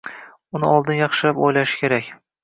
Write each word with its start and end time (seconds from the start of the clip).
Uni 0.59 0.69
oldin 0.69 0.97
yaxshilab 1.01 1.41
o‘ylashi 1.49 1.77
kerak. 1.83 2.09